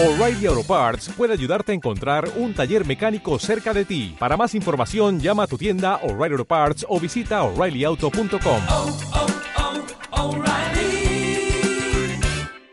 O'Reilly 0.00 0.46
Auto 0.46 0.62
Parts 0.62 1.08
puede 1.16 1.32
ayudarte 1.32 1.72
a 1.72 1.74
encontrar 1.74 2.28
un 2.36 2.54
taller 2.54 2.86
mecánico 2.86 3.36
cerca 3.40 3.74
de 3.74 3.84
ti. 3.84 4.14
Para 4.16 4.36
más 4.36 4.54
información, 4.54 5.18
llama 5.18 5.42
a 5.42 5.46
tu 5.48 5.58
tienda 5.58 5.96
O'Reilly 6.04 6.34
Auto 6.34 6.44
Parts 6.44 6.86
o 6.88 7.00
visita 7.00 7.42
oreillyauto.com. 7.42 8.60
oh, 8.68 8.96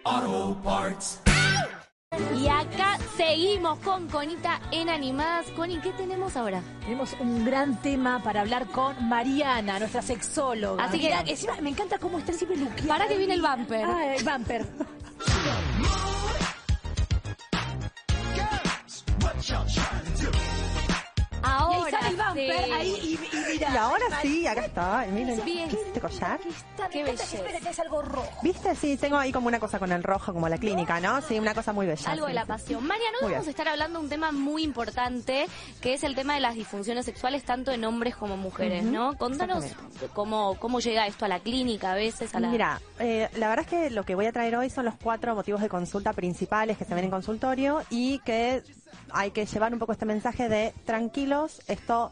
oh, 0.07 0.57
Parts. 0.63 1.19
Y 2.39 2.47
acá 2.47 2.99
seguimos 3.17 3.79
con 3.79 4.07
Conita 4.07 4.61
en 4.71 4.89
Animadas. 4.89 5.47
Connie, 5.55 5.79
¿qué 5.81 5.91
tenemos 5.93 6.37
ahora? 6.37 6.61
Tenemos 6.81 7.15
un 7.19 7.43
gran 7.43 7.81
tema 7.81 8.21
para 8.23 8.41
hablar 8.41 8.67
con 8.67 9.09
Mariana, 9.09 9.79
nuestra 9.79 10.03
sexóloga. 10.03 10.83
Así 10.83 10.99
que- 10.99 11.05
Mira, 11.07 11.23
encima 11.25 11.53
me 11.59 11.71
encanta 11.71 11.97
cómo 11.97 12.19
está 12.19 12.33
siempre 12.33 12.57
luqueada. 12.57 12.87
Para 12.87 13.07
que 13.07 13.17
viene 13.17 13.33
el 13.33 13.41
bumper. 13.41 13.83
Ah, 13.85 14.15
el 14.15 14.23
bumper. 14.23 14.65
Y 19.47 19.51
ahí 19.53 19.61
Ahora 21.43 21.99
bumper, 22.09 22.65
sí. 22.65 22.71
ahí 22.71 22.89
y, 23.03 23.13
y 23.13 23.53
mira. 23.53 23.69
Y 23.71 23.77
ahora 23.77 24.05
sí, 24.23 24.47
acá 24.47 24.65
está. 24.65 25.05
Miren, 25.11 25.45
Bien. 25.45 25.69
¿qué 25.69 25.75
es 25.79 25.85
este 25.87 26.01
collar? 26.01 26.39
Está, 26.47 26.89
Qué 26.89 27.03
me 27.03 27.11
encanta, 27.11 27.23
belleza. 27.23 27.37
espera, 27.37 27.59
que 27.59 27.69
es 27.69 27.79
algo 27.79 28.01
rojo. 28.01 28.39
¿Viste? 28.41 28.73
Sí, 28.75 28.97
tengo 28.97 29.17
ahí 29.17 29.31
como 29.31 29.47
una 29.47 29.59
cosa 29.59 29.77
con 29.77 29.91
el 29.91 30.01
rojo, 30.01 30.33
como 30.33 30.49
la 30.49 30.57
clínica, 30.57 30.99
¿no? 30.99 31.21
Sí, 31.21 31.37
una 31.37 31.53
cosa 31.53 31.71
muy 31.71 31.85
bella. 31.85 32.11
Algo 32.11 32.25
sí, 32.25 32.31
de 32.31 32.33
la 32.33 32.41
sí. 32.41 32.47
pasión. 32.47 32.87
Mariana, 32.87 33.17
hoy 33.21 33.25
Muy 33.25 33.31
vamos 33.33 33.37
a 33.37 33.41
bien. 33.45 33.49
estar 33.51 33.67
hablando 33.67 33.99
de 33.99 34.05
un 34.05 34.09
tema 34.09 34.31
muy 34.31 34.63
importante, 34.63 35.45
que 35.81 35.93
es 35.93 36.03
el 36.03 36.15
tema 36.15 36.33
de 36.33 36.39
las 36.39 36.55
disfunciones 36.55 37.05
sexuales, 37.05 37.43
tanto 37.43 37.71
en 37.71 37.83
hombres 37.85 38.15
como 38.15 38.37
mujeres, 38.37 38.83
¿no? 38.83 39.15
Contanos 39.15 39.65
cómo, 40.13 40.55
cómo 40.59 40.79
llega 40.79 41.05
esto 41.05 41.25
a 41.25 41.27
la 41.27 41.39
clínica 41.41 41.91
a 41.91 41.95
veces, 41.95 42.33
a 42.33 42.39
la... 42.39 42.47
Mira, 42.49 42.81
eh, 42.97 43.29
la 43.35 43.49
verdad 43.49 43.65
es 43.65 43.69
que 43.69 43.89
lo 43.91 44.03
que 44.03 44.15
voy 44.15 44.25
a 44.25 44.31
traer 44.31 44.55
hoy 44.55 44.71
son 44.71 44.85
los 44.85 44.95
cuatro 44.95 45.35
motivos 45.35 45.61
de 45.61 45.69
consulta 45.69 46.11
principales 46.13 46.75
que 46.77 46.85
se 46.85 46.95
ven 46.95 47.03
en 47.05 47.11
consultorio 47.11 47.83
y 47.91 48.17
que 48.19 48.63
hay 49.11 49.31
que 49.31 49.45
llevar 49.45 49.73
un 49.73 49.79
poco 49.79 49.91
este 49.91 50.05
mensaje 50.05 50.49
de 50.49 50.73
tranquilos, 50.85 51.61
esto 51.67 52.11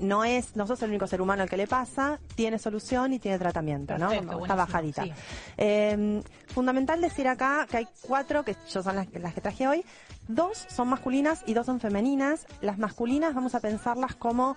no 0.00 0.24
es, 0.24 0.56
no 0.56 0.66
sos 0.66 0.82
el 0.82 0.90
único 0.90 1.06
ser 1.06 1.20
humano 1.22 1.42
al 1.42 1.48
que 1.48 1.56
le 1.56 1.66
pasa, 1.66 2.18
tiene 2.34 2.58
solución 2.58 3.12
y 3.12 3.18
tiene 3.18 3.38
tratamiento, 3.38 3.96
¿no? 3.98 4.08
Perfecto, 4.08 4.40
Está 4.42 4.54
bajadita. 4.54 5.04
sí. 5.04 5.12
Eh, 5.56 6.22
fundamental 6.48 7.00
decir 7.00 7.28
acá 7.28 7.66
que 7.70 7.78
hay 7.78 7.88
cuatro, 8.02 8.44
que 8.44 8.56
yo 8.70 8.82
son 8.82 8.96
las, 8.96 9.06
las 9.12 9.34
que 9.34 9.40
traje 9.40 9.68
hoy, 9.68 9.84
dos 10.28 10.66
son 10.68 10.88
masculinas 10.88 11.42
y 11.46 11.54
dos 11.54 11.66
son 11.66 11.80
femeninas. 11.80 12.46
Las 12.60 12.78
masculinas 12.78 13.34
vamos 13.34 13.54
a 13.54 13.60
pensarlas 13.60 14.14
como 14.14 14.56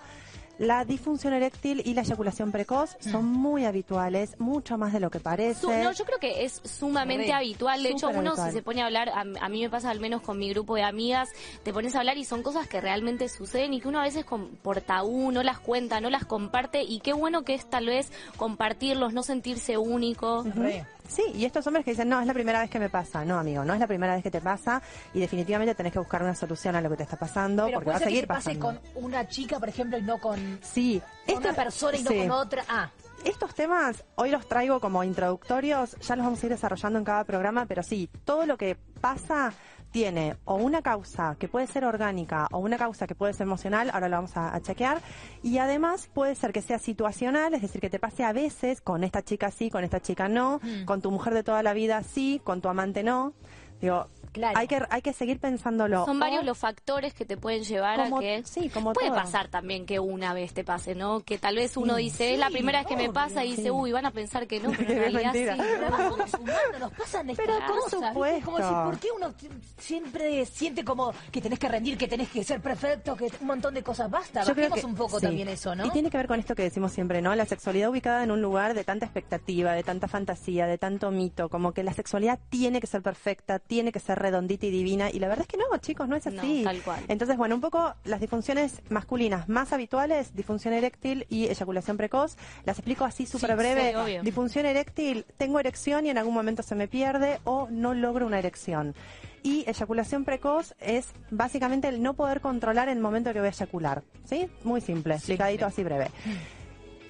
la 0.58 0.84
disfunción 0.84 1.32
eréctil 1.32 1.82
y 1.84 1.94
la 1.94 2.02
eyaculación 2.02 2.52
precoz 2.52 2.96
son 3.00 3.24
muy 3.26 3.64
habituales, 3.64 4.38
mucho 4.38 4.76
más 4.76 4.92
de 4.92 5.00
lo 5.00 5.10
que 5.10 5.20
parece. 5.20 5.60
Su- 5.60 5.70
no, 5.70 5.92
yo 5.92 6.04
creo 6.04 6.18
que 6.18 6.44
es 6.44 6.60
sumamente 6.64 7.26
Re. 7.26 7.32
habitual. 7.32 7.82
De 7.82 7.90
hecho, 7.90 8.08
uno 8.08 8.30
habitual. 8.30 8.50
si 8.50 8.56
se 8.56 8.62
pone 8.62 8.82
a 8.82 8.86
hablar, 8.86 9.08
a, 9.10 9.20
a 9.20 9.48
mí 9.48 9.62
me 9.62 9.70
pasa 9.70 9.90
al 9.90 10.00
menos 10.00 10.20
con 10.22 10.38
mi 10.38 10.50
grupo 10.50 10.74
de 10.74 10.82
amigas, 10.82 11.28
te 11.62 11.72
pones 11.72 11.94
a 11.94 12.00
hablar 12.00 12.18
y 12.18 12.24
son 12.24 12.42
cosas 12.42 12.66
que 12.68 12.80
realmente 12.80 13.28
suceden 13.28 13.72
y 13.74 13.80
que 13.80 13.88
uno 13.88 14.00
a 14.00 14.04
veces 14.04 14.24
con, 14.24 14.48
por 14.56 14.80
tabú 14.80 15.30
no 15.32 15.42
las 15.42 15.58
cuenta, 15.60 16.00
no 16.00 16.10
las 16.10 16.24
comparte 16.24 16.82
y 16.82 17.00
qué 17.00 17.12
bueno 17.12 17.42
que 17.44 17.54
es 17.54 17.68
tal 17.70 17.86
vez 17.86 18.10
compartirlos, 18.36 19.12
no 19.12 19.22
sentirse 19.22 19.76
único. 19.78 20.42
Re. 20.54 20.84
Sí, 21.08 21.22
y 21.34 21.44
estos 21.46 21.66
hombres 21.66 21.84
que 21.84 21.90
dicen, 21.92 22.08
no, 22.08 22.20
es 22.20 22.26
la 22.26 22.34
primera 22.34 22.60
vez 22.60 22.70
que 22.70 22.78
me 22.78 22.90
pasa. 22.90 23.24
No, 23.24 23.38
amigo, 23.38 23.64
no 23.64 23.74
es 23.74 23.80
la 23.80 23.86
primera 23.88 24.14
vez 24.14 24.22
que 24.22 24.30
te 24.30 24.40
pasa 24.40 24.80
y 25.14 25.18
definitivamente 25.20 25.74
tenés 25.74 25.92
que 25.92 25.98
buscar 25.98 26.22
una 26.22 26.34
solución 26.34 26.76
a 26.76 26.80
lo 26.82 26.90
que 26.90 26.96
te 26.98 27.02
está 27.02 27.16
pasando 27.16 27.64
Pero 27.64 27.78
porque 27.78 27.84
puede 27.86 27.94
va 27.94 27.96
a 27.96 27.98
ser 27.98 28.08
que 28.08 28.14
seguir 28.14 28.24
te 28.24 28.28
pase 28.28 28.54
pasando. 28.56 28.80
con 28.94 29.04
una 29.04 29.26
chica, 29.26 29.58
por 29.58 29.68
ejemplo, 29.68 29.98
y 29.98 30.02
no 30.02 30.18
con, 30.18 30.60
Sí, 30.62 31.00
con 31.26 31.34
esto- 31.36 31.48
una 31.48 31.56
persona 31.56 31.96
y 31.98 32.02
no 32.02 32.10
sí. 32.10 32.18
con 32.18 32.30
otra. 32.30 32.64
Ah, 32.68 32.90
Estos 33.24 33.52
temas 33.54 34.04
hoy 34.14 34.30
los 34.30 34.46
traigo 34.48 34.78
como 34.80 35.02
introductorios, 35.02 35.96
ya 36.00 36.14
los 36.14 36.24
vamos 36.24 36.40
a 36.42 36.46
ir 36.46 36.52
desarrollando 36.52 36.98
en 37.00 37.04
cada 37.04 37.24
programa, 37.24 37.66
pero 37.66 37.82
sí, 37.82 38.08
todo 38.24 38.46
lo 38.46 38.56
que 38.56 38.76
pasa 39.00 39.52
tiene 39.90 40.36
o 40.44 40.56
una 40.56 40.82
causa 40.82 41.36
que 41.38 41.48
puede 41.48 41.66
ser 41.66 41.84
orgánica 41.84 42.46
o 42.52 42.58
una 42.58 42.76
causa 42.76 43.06
que 43.06 43.14
puede 43.14 43.32
ser 43.32 43.46
emocional, 43.46 43.90
ahora 43.92 44.08
lo 44.08 44.16
vamos 44.16 44.36
a, 44.36 44.54
a 44.54 44.60
chequear, 44.60 45.00
y 45.42 45.58
además 45.58 46.08
puede 46.12 46.34
ser 46.34 46.52
que 46.52 46.62
sea 46.62 46.78
situacional, 46.78 47.54
es 47.54 47.62
decir, 47.62 47.80
que 47.80 47.90
te 47.90 47.98
pase 47.98 48.24
a 48.24 48.32
veces 48.32 48.80
con 48.80 49.04
esta 49.04 49.22
chica 49.22 49.50
sí, 49.50 49.70
con 49.70 49.84
esta 49.84 50.00
chica 50.00 50.28
no, 50.28 50.60
Mm. 50.62 50.84
con 50.84 51.00
tu 51.00 51.10
mujer 51.10 51.34
de 51.34 51.42
toda 51.42 51.62
la 51.62 51.72
vida 51.72 52.02
sí, 52.02 52.40
con 52.44 52.60
tu 52.60 52.68
amante 52.68 53.02
no. 53.02 53.32
Digo, 53.80 54.06
Claro. 54.32 54.58
hay 54.58 54.66
que 54.68 54.80
hay 54.90 55.02
que 55.02 55.12
seguir 55.12 55.38
pensándolo. 55.40 56.04
Son 56.04 56.16
O- 56.16 56.20
varios 56.20 56.44
los 56.44 56.56
factores 56.58 57.14
que 57.14 57.24
te 57.24 57.36
pueden 57.36 57.64
llevar 57.64 57.96
Como- 57.98 58.18
a 58.18 58.20
que... 58.20 58.42
sí, 58.44 58.68
como 58.68 58.92
Puede 58.92 59.08
todo. 59.08 59.16
pasar 59.18 59.48
también 59.48 59.86
que 59.86 59.98
una 59.98 60.32
vez 60.34 60.52
te 60.54 60.64
pase, 60.64 60.94
¿no? 60.94 61.20
Que 61.20 61.38
tal 61.38 61.56
vez 61.56 61.76
uno 61.76 61.96
dice, 61.96 62.34
es 62.34 62.38
la 62.38 62.50
primera 62.50 62.80
vez 62.80 62.88
que 62.88 62.96
me 62.96 63.12
pasa 63.12 63.44
y 63.44 63.56
dice, 63.56 63.70
uy, 63.70 63.92
van 63.92 64.06
a 64.06 64.10
pensar 64.10 64.46
que 64.46 64.60
no, 64.60 64.70
pero 64.70 64.92
en 64.92 64.98
realidad 64.98 65.32
mentira. 65.32 65.54
sí. 65.56 65.62
Pero 65.78 65.96
somos 66.10 66.34
humanos, 66.34 66.80
nos 66.80 66.92
pasan 66.92 67.30
estas 67.30 67.46
Pero 67.46 67.58
por 67.66 67.80
cosas. 67.80 68.08
supuesto. 68.08 68.44
Como 68.44 68.58
decir, 68.58 68.74
¿por 68.84 68.98
qué 68.98 69.08
uno 69.16 69.34
siempre 69.78 70.44
siente 70.46 70.84
como 70.84 71.12
que 71.30 71.40
tenés 71.40 71.58
que 71.58 71.68
rendir, 71.68 71.96
que 71.98 72.08
tenés 72.08 72.28
que 72.28 72.42
ser 72.44 72.60
perfecto, 72.60 73.16
que 73.16 73.30
un 73.40 73.46
montón 73.46 73.74
de 73.74 73.82
cosas? 73.82 74.10
Basta, 74.10 74.42
Yo 74.44 74.54
creo 74.54 74.68
bajemos 74.70 74.80
que 74.80 74.86
un 74.86 74.94
poco 74.94 75.20
también 75.20 75.48
eso, 75.48 75.74
¿no? 75.74 75.86
Y 75.86 75.90
tiene 75.90 76.10
que 76.10 76.16
ver 76.16 76.26
con 76.26 76.38
esto 76.40 76.54
que 76.54 76.62
decimos 76.62 76.92
siempre, 76.92 77.22
¿no? 77.22 77.34
La 77.34 77.46
sexualidad 77.46 77.90
ubicada 77.90 78.22
en 78.24 78.30
un 78.30 78.40
lugar 78.42 78.74
de 78.74 78.84
tanta 78.84 79.06
expectativa, 79.06 79.72
de 79.72 79.82
tanta 79.82 80.08
fantasía, 80.08 80.66
de 80.66 80.78
tanto 80.78 81.10
mito, 81.10 81.48
como 81.48 81.72
que 81.72 81.82
la 81.82 81.92
sexualidad 81.92 82.38
tiene 82.48 82.80
que 82.80 82.86
ser 82.86 83.02
perfecta, 83.02 83.58
tiene 83.58 83.92
que 83.92 84.00
ser 84.00 84.18
redondita 84.28 84.66
y 84.66 84.70
divina, 84.70 85.10
y 85.10 85.18
la 85.18 85.28
verdad 85.28 85.42
es 85.42 85.48
que 85.48 85.56
no, 85.56 85.64
chicos, 85.78 86.08
no 86.08 86.16
es 86.16 86.26
No, 86.26 86.40
así. 86.40 86.62
tal 86.64 86.80
cual. 86.82 87.04
Entonces, 87.08 87.36
bueno, 87.36 87.54
un 87.54 87.60
poco 87.60 87.94
las 88.04 88.20
disfunciones 88.20 88.80
masculinas 88.88 89.48
más 89.48 89.72
habituales, 89.72 90.34
disfunción 90.34 90.74
eréctil 90.74 91.26
y 91.28 91.46
eyaculación 91.46 91.96
precoz, 91.96 92.36
las 92.64 92.78
explico 92.78 93.04
así 93.04 93.26
súper 93.26 93.50
Sí, 93.50 93.56
breve. 93.56 93.94
sí, 94.06 94.18
disfunción 94.22 94.66
eréctil, 94.66 95.24
tengo 95.36 95.58
erección 95.60 96.06
y 96.06 96.10
en 96.10 96.18
algún 96.18 96.34
momento 96.34 96.62
se 96.62 96.74
me 96.74 96.88
pierde 96.88 97.40
o 97.44 97.68
no 97.70 97.94
logro 97.94 98.26
una 98.26 98.38
erección. 98.38 98.94
Y 99.42 99.64
eyaculación 99.68 100.24
precoz 100.24 100.74
es 100.80 101.06
básicamente 101.30 101.88
el 101.88 102.02
no 102.02 102.14
poder 102.14 102.40
controlar 102.40 102.88
el 102.88 102.98
momento 103.00 103.32
que 103.32 103.38
voy 103.38 103.46
a 103.48 103.50
eyacular. 103.50 104.02
¿Sí? 104.24 104.48
Muy 104.64 104.80
simple, 104.80 105.14
explicadito 105.14 105.64
así 105.66 105.82
breve. 105.84 106.08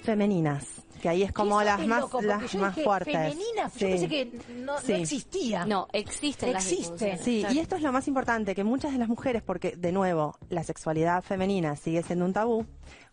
Femeninas, 0.03 0.65
que 0.99 1.09
ahí 1.09 1.23
es 1.23 1.31
como 1.31 1.61
las 1.63 1.79
es 1.81 1.87
más, 1.87 2.01
loco, 2.01 2.21
las 2.21 2.51
yo 2.51 2.59
más 2.59 2.75
dije, 2.75 2.85
fuertes. 2.85 3.13
Femenina, 3.13 3.69
Sí. 3.69 3.79
yo 3.79 3.87
pensé 3.89 4.07
que 4.07 4.25
no, 4.55 4.73
no 4.73 4.79
Sí. 4.81 4.93
existía. 4.93 5.65
No, 5.65 5.87
existen 5.93 6.53
las 6.53 6.63
Existe. 6.63 6.81
disfunciones. 7.05 7.21
Sí, 7.21 7.45
y 7.51 7.59
esto 7.59 7.75
es 7.75 7.81
lo 7.81 7.91
más 7.91 8.07
importante, 8.07 8.53
que 8.55 8.63
muchas 8.63 8.91
de 8.91 8.99
las 8.99 9.07
mujeres, 9.09 9.41
porque 9.41 9.75
de 9.77 9.91
nuevo, 9.91 10.37
la 10.49 10.63
sexualidad 10.63 11.21
femenina 11.23 11.75
sigue 11.75 12.03
siendo 12.03 12.25
un 12.25 12.33
tabú, 12.33 12.65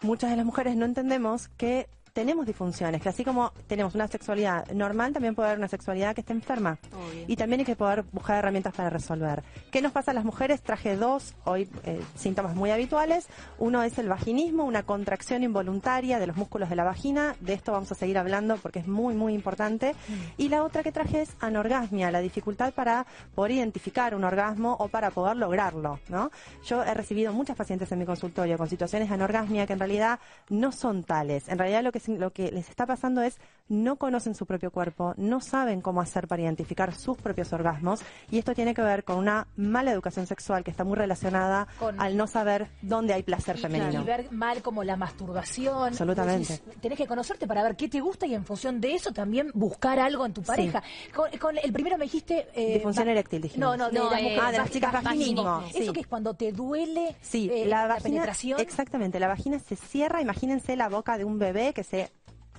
muchas 0.02 0.30
de 0.30 0.36
las 0.36 0.44
mujeres 0.46 0.76
no 0.76 0.84
entendemos 0.84 1.48
que 1.56 1.88
tenemos 2.16 2.47
disfunciones, 2.47 3.03
que 3.03 3.10
así 3.10 3.27
como 3.27 3.53
tenemos 3.66 3.94
una 3.94 4.09
sexualidad 4.09 4.66
normal, 4.72 5.12
también 5.12 5.34
puede 5.34 5.49
haber 5.49 5.59
una 5.59 5.69
sexualidad 5.69 6.15
que 6.15 6.22
esté 6.22 6.32
enferma. 6.32 6.78
Obvio. 6.91 7.25
Y 7.28 7.37
también 7.37 7.60
hay 7.60 7.66
que 7.66 7.77
poder 7.77 8.06
buscar 8.10 8.38
herramientas 8.38 8.72
para 8.75 8.88
resolver. 8.88 9.43
¿Qué 9.71 9.82
nos 9.82 9.93
pasa 9.93 10.12
a 10.12 10.15
las 10.15 10.25
mujeres? 10.25 10.62
Traje 10.62 10.97
dos 10.97 11.34
hoy 11.44 11.69
eh, 11.84 12.00
síntomas 12.15 12.56
muy 12.56 12.71
habituales. 12.71 13.26
Uno 13.59 13.82
es 13.82 13.99
el 13.99 14.09
vaginismo, 14.09 14.65
una 14.65 14.82
contracción 14.82 15.43
involuntaria 15.43 16.19
de 16.19 16.26
los 16.26 16.38
músculos 16.38 16.71
de 16.71 16.76
la 16.76 16.84
vagina. 16.84 17.37
De 17.41 17.53
esto 17.53 17.72
vamos 17.72 17.93
a 17.93 17.94
seguir 17.94 18.16
hablando 18.16 18.56
porque 18.56 18.78
es 18.78 18.88
muy, 18.88 19.15
muy 19.15 19.34
importante. 19.34 19.94
Y 20.38 20.49
la 20.49 20.65
otra 20.65 20.82
que 20.82 20.93
traje 20.93 21.21
es 21.21 21.37
anorgasmia, 21.41 22.10
la 22.10 22.22
dificultad 22.22 22.72
para 22.72 23.05
poder 23.34 23.53
identificar 23.53 24.15
un 24.15 24.25
orgasmo 24.25 24.75
o 24.78 24.88
para 24.88 25.10
poder 25.10 25.37
lograrlo. 25.37 26.00
¿no? 26.09 26.31
Yo 26.65 26.82
he 26.82 26.94
recibido 26.94 27.34
muchas 27.34 27.59
pacientes 27.59 27.93
en 27.93 27.99
mi 27.99 28.06
consultorio 28.06 28.56
con 28.56 28.71
situaciones 28.71 29.10
de 29.10 29.15
anorgasmia 29.16 29.66
que 29.66 29.75
en 29.75 29.81
realidad 29.81 30.19
no 30.49 30.72
son 30.72 31.05
tales. 31.05 31.47
En 31.49 31.59
realidad 31.59 31.82
lo 31.82 31.93
que, 31.93 32.06
lo 32.09 32.33
que 32.33 32.50
les 32.50 32.69
está 32.69 32.87
pasando 32.87 33.22
es 33.22 33.39
no 33.69 33.97
conocen 33.97 34.34
su 34.34 34.47
propio 34.47 34.71
cuerpo, 34.71 35.15
no 35.16 35.41
saben 35.41 35.81
cómo 35.81 36.00
hacer 36.00 36.28
para 36.28 36.43
identificar 36.43 36.94
sus 36.94 37.16
propios 37.16 37.53
orgasmos 37.53 38.00
y 38.31 38.38
esto 38.38 38.54
tiene 38.54 38.75
que 38.75 38.82
ver 38.82 39.03
con 39.04 39.19
una 39.19 39.49
mala 39.56 39.91
educación 39.93 40.27
sexual 40.27 40.62
que 40.62 40.71
está 40.71 40.84
muy 40.84 40.97
relacionada 40.97 41.66
Con- 41.78 42.00
al 42.00 42.16
no 42.16 42.26
saber 42.26 42.69
dónde 42.82 43.15
hay 43.15 43.22
placer 43.22 43.56
Y- 43.56 43.60
femenino. 43.62 44.00
Y 44.03 44.05
ver 44.05 44.31
mal 44.31 44.62
como 44.62 44.84
la 44.84 44.97
masturbación. 44.97 45.88
Absolutamente. 45.88 46.55
Decís, 46.65 46.81
tenés 46.81 46.99
que 46.99 47.06
conocerte 47.06 47.47
para 47.47 47.62
ver 47.62 47.76
qué 47.76 47.88
te 47.88 48.00
gusta 48.00 48.26
y 48.26 48.34
en 48.34 48.44
función 48.44 48.81
de 48.81 48.94
eso 48.94 49.12
también 49.12 49.50
buscar 49.55 49.99
algo 49.99 50.25
en 50.26 50.32
tu 50.32 50.43
pareja. 50.43 50.82
Con, 51.15 51.31
con 51.38 51.59
el 51.59 51.72
primero 51.72 51.99
me 51.99 52.05
dijiste... 52.05 52.47
eh, 52.55 52.75
Disfunción 52.75 53.09
va- 53.09 53.12
eréctil, 53.12 53.43
dijimos. 53.43 53.69
No, 53.69 53.76
no, 53.76 53.91
de, 53.91 53.99
No, 53.99 54.10
las 54.10 54.21
eh, 54.21 54.38
ah, 54.41 54.53
de 54.53 54.59
las 54.59 54.71
chicas, 54.71 54.93
vaginismo, 55.03 55.62
Eso 55.75 55.93
que 55.93 56.00
es 56.00 56.06
cuando 56.06 56.35
te 56.35 56.52
duele 56.52 57.17
Sí, 57.20 57.50
eh, 57.52 57.67
la 57.67 57.87
vagina, 57.87 58.02
penetración. 58.02 58.61
exactamente, 58.61 59.19
la 59.19 59.29
vagina 59.29 59.58
se 59.58 59.76
cierra, 59.76 60.20
imagínense 60.23 60.76
la 60.76 60.88
boca 60.88 61.19
de 61.19 61.25
un 61.25 61.38
bebé 61.38 61.73
que 61.73 61.82
se 61.82 62.11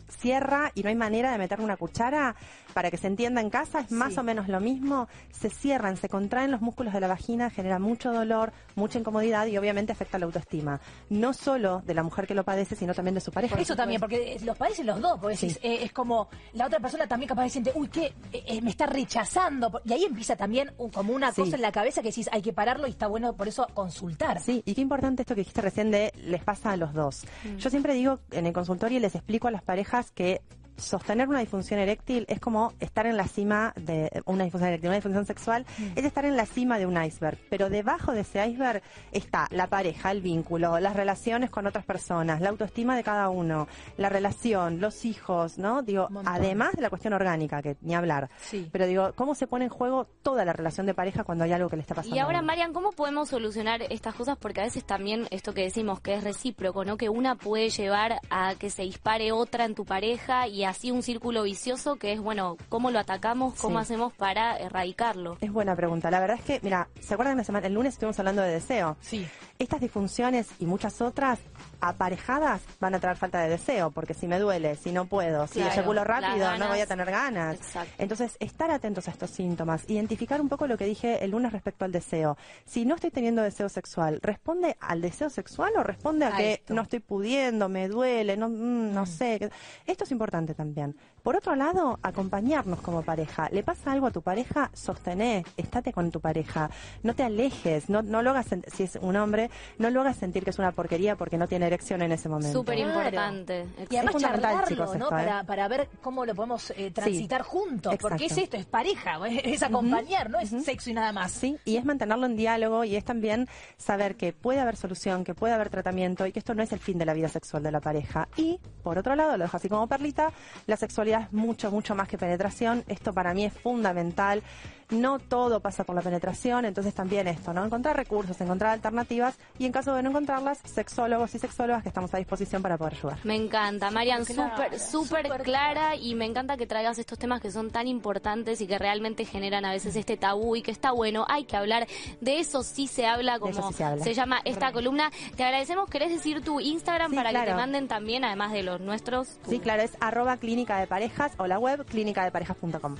cierra 0.09 0.71
y 0.75 0.83
no 0.83 0.89
hay 0.89 0.95
manera 0.95 1.31
de 1.31 1.37
meterle 1.37 1.65
una 1.65 1.77
cuchara 1.77 2.35
para 2.73 2.91
que 2.91 2.97
se 2.97 3.07
entienda 3.07 3.41
en 3.41 3.49
casa, 3.49 3.79
es 3.81 3.91
más 3.91 4.13
Sí. 4.13 4.19
o 4.19 4.23
menos 4.23 4.47
lo 4.47 4.59
mismo, 4.59 5.07
se 5.31 5.49
cierran, 5.49 5.97
se 5.97 6.09
contraen 6.09 6.51
los 6.51 6.61
músculos 6.61 6.93
de 6.93 6.99
la 6.99 7.07
vagina, 7.07 7.49
genera 7.49 7.79
mucho 7.79 8.13
dolor, 8.13 8.53
mucha 8.75 8.99
incomodidad 8.99 9.47
y 9.47 9.57
obviamente 9.57 9.91
afecta 9.91 10.19
la 10.19 10.25
autoestima, 10.25 10.79
no 11.09 11.33
solo 11.33 11.81
de 11.85 11.93
la 11.95 12.03
mujer 12.03 12.27
que 12.27 12.35
lo 12.35 12.43
padece, 12.43 12.75
sino 12.75 12.93
también 12.93 13.15
de 13.15 13.21
su 13.21 13.31
pareja. 13.31 13.59
Eso 13.59 13.75
también, 13.75 13.99
porque 13.99 14.37
los 14.43 14.55
padecen 14.57 14.85
los 14.85 15.01
dos, 15.01 15.19
porque 15.19 15.35
Sí. 15.37 15.47
eh, 15.63 15.79
es 15.83 15.91
como 15.91 16.29
la 16.53 16.67
otra 16.67 16.79
persona 16.79 17.07
también 17.07 17.29
capaz 17.29 17.43
de 17.43 17.49
siente, 17.49 17.71
uy, 17.75 17.87
que 17.87 18.13
me 18.61 18.69
está 18.69 18.85
rechazando, 18.85 19.81
y 19.85 19.93
ahí 19.93 20.03
empieza 20.03 20.35
también 20.35 20.71
un- 20.77 20.91
como 20.91 21.13
una 21.13 21.31
Sí. 21.31 21.41
cosa 21.41 21.55
en 21.55 21.61
la 21.63 21.71
cabeza 21.71 22.01
que 22.01 22.09
decís, 22.09 22.29
hay 22.31 22.41
que 22.41 22.53
pararlo 22.53 22.85
y 22.87 22.91
está 22.91 23.07
bueno 23.07 23.33
por 23.33 23.47
eso 23.47 23.67
consultar. 23.73 24.39
Sí, 24.41 24.61
y 24.65 24.75
qué 24.75 24.81
importante 24.81 25.23
esto 25.23 25.33
que 25.33 25.41
dijiste 25.41 25.61
recién 25.61 25.89
de 25.89 26.11
les 26.15 26.43
pasa 26.43 26.71
a 26.71 26.77
los 26.77 26.93
dos. 26.93 27.23
Yo 27.57 27.69
siempre 27.71 27.93
digo 27.95 28.19
en 28.31 28.45
el 28.45 28.53
consultorio 28.53 28.97
y 28.97 29.01
les 29.01 29.15
explico 29.15 29.47
a 29.47 29.51
las 29.51 29.63
parejas 29.63 29.96
que 30.05 30.41
sostener 30.77 31.27
una 31.27 31.39
disfunción 31.39 31.79
eréctil 31.79 32.25
es 32.29 32.39
como 32.39 32.73
estar 32.79 33.05
en 33.07 33.17
la 33.17 33.27
cima 33.27 33.73
de 33.75 34.09
una 34.25 34.43
disfunción 34.43 34.69
eréctil, 34.69 34.89
una 34.89 34.97
disfunción 34.97 35.25
sexual 35.25 35.65
es 35.95 36.05
estar 36.05 36.25
en 36.25 36.37
la 36.37 36.45
cima 36.45 36.79
de 36.79 36.85
un 36.85 37.01
iceberg, 37.01 37.37
pero 37.49 37.69
debajo 37.69 38.13
de 38.13 38.21
ese 38.21 38.45
iceberg 38.45 38.81
está 39.11 39.47
la 39.51 39.67
pareja, 39.67 40.11
el 40.11 40.21
vínculo, 40.21 40.79
las 40.79 40.95
relaciones 40.95 41.49
con 41.49 41.67
otras 41.67 41.85
personas, 41.85 42.41
la 42.41 42.49
autoestima 42.49 42.95
de 42.95 43.03
cada 43.03 43.29
uno, 43.29 43.67
la 43.97 44.09
relación, 44.09 44.79
los 44.79 45.05
hijos, 45.05 45.57
¿no? 45.57 45.81
Digo, 45.81 46.07
montón. 46.09 46.33
además 46.33 46.73
de 46.73 46.81
la 46.81 46.89
cuestión 46.89 47.13
orgánica, 47.13 47.61
que 47.61 47.77
ni 47.81 47.95
hablar. 47.95 48.29
Sí. 48.39 48.69
Pero 48.71 48.85
digo, 48.85 49.13
¿cómo 49.15 49.35
se 49.35 49.47
pone 49.47 49.65
en 49.65 49.71
juego 49.71 50.05
toda 50.21 50.45
la 50.45 50.53
relación 50.53 50.85
de 50.85 50.93
pareja 50.93 51.23
cuando 51.23 51.43
hay 51.43 51.51
algo 51.51 51.69
que 51.69 51.75
le 51.75 51.81
está 51.81 51.95
pasando? 51.95 52.15
Y 52.15 52.19
a 52.19 52.23
ahora? 52.23 52.41
Marian, 52.41 52.73
¿cómo 52.73 52.91
podemos 52.91 53.29
solucionar 53.29 53.81
estas 53.89 54.15
cosas? 54.15 54.37
Porque 54.37 54.61
a 54.61 54.65
veces 54.65 54.85
también 54.85 55.27
esto 55.31 55.53
que 55.53 55.61
decimos 55.61 55.99
que 55.99 56.13
es 56.13 56.23
recíproco, 56.23 56.85
¿no? 56.85 56.97
Que 56.97 57.09
una 57.09 57.35
puede 57.35 57.69
llevar 57.69 58.19
a 58.29 58.55
que 58.55 58.69
se 58.69 58.83
dispare 58.83 59.31
otra 59.31 59.65
en 59.65 59.75
tu 59.75 59.85
pareja 59.85 60.47
y 60.47 60.63
así 60.67 60.91
un 60.91 61.01
círculo 61.03 61.43
vicioso 61.43 61.95
que 61.95 62.13
es, 62.13 62.19
bueno, 62.19 62.57
¿cómo 62.69 62.91
lo 62.91 62.99
atacamos? 62.99 63.55
¿Cómo 63.59 63.79
Sí. 63.79 63.83
hacemos 63.83 64.13
para 64.13 64.57
erradicarlo? 64.57 65.37
Es 65.41 65.51
buena 65.51 65.75
pregunta. 65.75 66.11
La 66.11 66.19
verdad 66.19 66.37
es 66.37 66.43
que, 66.43 66.59
mira, 66.63 66.87
¿se 66.99 67.13
acuerdan 67.13 67.37
la 67.37 67.43
semana, 67.43 67.67
el 67.67 67.73
lunes 67.73 67.93
estuvimos 67.93 68.19
hablando 68.19 68.41
de 68.41 68.49
deseo? 68.51 68.97
Sí. 69.01 69.27
Estas 69.59 69.81
disfunciones 69.81 70.47
y 70.59 70.65
muchas 70.65 71.01
otras 71.01 71.39
aparejadas 71.81 72.61
van 72.79 72.95
a 72.95 72.99
traer 72.99 73.17
falta 73.17 73.39
de 73.39 73.49
deseo, 73.49 73.91
porque 73.91 74.13
si 74.13 74.27
me 74.27 74.39
duele, 74.39 74.75
si 74.75 74.91
no 74.91 75.05
puedo, 75.05 75.47
si 75.47 75.59
Claro, 75.59 75.73
eyaculo 75.73 76.03
rápido, 76.03 76.57
no 76.57 76.67
voy 76.67 76.79
a 76.79 76.85
tener 76.85 77.09
ganas. 77.09 77.55
Exacto. 77.55 77.93
Entonces, 77.97 78.37
estar 78.39 78.71
atentos 78.71 79.07
a 79.07 79.11
estos 79.11 79.29
síntomas, 79.29 79.83
identificar 79.87 80.41
un 80.41 80.49
poco 80.49 80.67
lo 80.67 80.77
que 80.77 80.85
dije 80.85 81.23
el 81.23 81.31
lunes 81.31 81.51
respecto 81.51 81.85
al 81.85 81.91
deseo. 81.91 82.37
Si 82.65 82.85
no 82.85 82.95
estoy 82.95 83.11
teniendo 83.11 83.41
deseo 83.41 83.69
sexual, 83.69 84.19
¿responde 84.21 84.77
al 84.79 85.01
deseo 85.01 85.29
sexual 85.29 85.73
o 85.77 85.83
responde 85.83 86.25
a, 86.25 86.35
A 86.35 86.37
que 86.37 86.53
esto. 86.53 86.73
no 86.73 86.81
estoy 86.81 86.99
pudiendo, 86.99 87.69
me 87.69 87.87
duele, 87.87 88.37
no, 88.37 88.49
mm, 88.49 88.93
no 88.93 89.05
sé? 89.05 89.49
Esto 89.85 90.03
es 90.03 90.11
importante 90.11 90.53
también. 90.53 90.95
Por 91.23 91.35
otro 91.35 91.55
lado, 91.55 91.99
acompañarnos 92.03 92.79
como 92.81 93.01
pareja. 93.01 93.49
¿Le 93.51 93.61
pasa 93.63 93.91
algo 93.91 94.07
a 94.07 94.11
tu 94.11 94.21
pareja? 94.21 94.71
Sostené, 94.73 95.43
estate 95.57 95.91
con 95.91 96.09
tu 96.11 96.21
pareja. 96.21 96.69
No 97.03 97.13
te 97.15 97.23
alejes, 97.23 97.89
no, 97.89 98.01
no 98.01 98.21
lo 98.21 98.29
hagas, 98.29 98.47
si 98.73 98.83
es 98.83 98.97
un 99.01 99.15
hombre, 99.17 99.49
no 99.77 99.89
lo 99.89 100.01
hagas 100.01 100.17
sentir 100.17 100.43
que 100.43 100.51
es 100.51 100.59
una 100.59 100.71
porquería 100.71 101.15
porque 101.17 101.37
no 101.37 101.47
tiene 101.47 101.66
erección 101.67 102.01
en 102.01 102.11
ese 102.11 102.29
momento. 102.29 102.59
Súper 102.59 102.75
Claro. 102.77 102.91
importante. 102.99 103.65
Y 103.89 103.95
además 103.95 104.13
fundamental, 104.13 104.51
charlarlo, 104.51 104.67
chicos, 104.67 104.87
¿no? 104.97 105.05
esto, 105.05 105.07
¿eh? 105.07 105.09
para, 105.09 105.43
para 105.43 105.67
ver 105.67 105.89
cómo 106.01 106.25
lo 106.25 106.35
podemos 106.35 106.71
eh, 106.71 106.91
transitar 106.91 107.41
juntos. 107.43 107.95
Porque 108.01 108.25
es 108.25 108.37
esto, 108.37 108.57
es 108.57 108.65
pareja, 108.65 109.19
es 109.27 109.63
acompañar, 109.63 110.29
no 110.29 110.39
es 110.39 110.49
sexo 110.63 110.89
y 110.89 110.93
nada 110.93 111.11
más. 111.11 111.31
Sí, 111.31 111.57
y 111.65 111.77
es 111.77 111.85
mantenerlo 111.85 112.25
en 112.25 112.35
diálogo 112.35 112.83
y 112.83 112.95
es 112.95 113.03
también 113.05 113.47
saber 113.77 114.15
que 114.15 114.33
puede 114.33 114.59
haber 114.59 114.75
solución, 114.75 115.23
que 115.23 115.33
puede 115.35 115.53
haber 115.53 115.69
tratamiento 115.69 116.25
y 116.25 116.31
que 116.31 116.39
esto 116.39 116.53
no 116.53 116.63
es 116.63 116.71
el 116.71 116.79
fin 116.79 116.97
de 116.97 117.05
la 117.05 117.13
vida 117.13 117.29
sexual 117.29 117.63
de 117.63 117.71
la 117.71 117.79
pareja. 117.79 118.27
Y, 118.37 118.59
por 118.83 118.97
otro 118.97 119.15
lado, 119.15 119.37
lo 119.37 119.43
dejo 119.43 119.57
así 119.57 119.69
como 119.69 119.87
perlita, 119.87 120.31
la 120.65 120.77
sexualidad 120.77 121.23
es 121.23 121.33
mucho, 121.33 121.71
mucho 121.71 121.95
más 121.95 122.07
que 122.07 122.17
penetración. 122.17 122.83
Esto 122.87 123.13
para 123.13 123.33
mí 123.33 123.45
es 123.45 123.53
fundamental. 123.53 124.41
No 124.89 125.19
todo 125.19 125.59
pasa 125.59 125.83
por 125.83 125.95
la 125.95 126.01
penetración, 126.01 126.63
entonces 126.63 126.93
también 126.93 127.27
esto, 127.27 127.51
¿no? 127.51 127.65
Encontrar 127.65 127.97
recursos, 127.97 128.39
encontrar 128.39 128.71
alternativas 128.71 129.37
y 129.59 129.65
en 129.65 129.73
caso 129.73 129.93
de 129.93 130.01
no 130.01 130.09
encontrarlas, 130.11 130.59
sexólogos 130.63 131.35
y 131.35 131.39
sexólogas 131.39 131.83
que 131.83 131.89
estamos 131.89 132.13
a 132.13 132.17
disposición 132.19 132.61
para 132.61 132.77
poder 132.77 132.93
ayudar. 132.93 133.17
Me 133.25 133.35
encanta, 133.35 133.91
Marian, 133.91 134.23
Clara, 134.23 134.55
súper, 134.55 134.79
súper 134.79 135.25
súper 135.27 135.41
clara 135.43 135.95
y 135.97 136.15
me 136.15 136.23
encanta 136.25 136.55
que 136.55 136.65
traigas 136.67 136.97
estos 136.99 137.19
temas 137.19 137.41
que 137.41 137.51
son 137.51 137.69
tan 137.69 137.87
importantes 137.87 138.61
y 138.61 138.67
que 138.67 138.77
realmente 138.79 139.25
generan 139.25 139.65
a 139.65 139.71
veces 139.71 139.93
este 139.97 140.15
tabú 140.15 140.55
y 140.55 140.61
que 140.61 140.71
está 140.71 140.91
bueno, 140.91 141.25
hay 141.27 141.43
que 141.43 141.57
hablar, 141.57 141.85
de 142.21 142.39
eso 142.39 142.63
sí 142.63 142.87
se 142.87 143.05
habla 143.05 143.33
De 143.33 143.39
como 143.41 143.67
sí 143.69 143.73
se 143.73 143.83
habla. 143.83 144.05
llama 144.05 144.39
esta 144.45 144.71
columna. 144.71 145.11
Te 145.35 145.43
agradecemos, 145.43 145.89
¿querés 145.89 146.11
decir 146.11 146.41
tu 146.43 146.61
Instagram 146.61 147.09
Sí, 147.11 147.15
para 147.17 147.31
que 147.31 147.45
te 147.45 147.53
manden 147.53 147.89
también, 147.89 148.23
además 148.23 148.53
de 148.53 148.63
los 148.63 148.79
nuestros? 148.79 149.37
tu- 149.43 149.49
Sí, 149.49 149.59
claro, 149.59 149.81
es 149.83 149.97
arroba 149.99 150.37
clínica 150.37 150.79
de 150.79 150.87
parejas 150.87 151.33
o 151.37 151.45
la 151.45 151.59
web 151.59 151.85
clínicadeparejas.com. 151.85 152.95